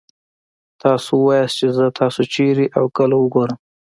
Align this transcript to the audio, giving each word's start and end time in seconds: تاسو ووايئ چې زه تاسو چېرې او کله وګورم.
تاسو 0.81 1.11
ووايئ 1.17 1.47
چې 1.57 1.67
زه 1.77 1.85
تاسو 1.99 2.21
چېرې 2.33 2.65
او 2.77 2.85
کله 2.97 3.15
وګورم. 3.19 3.57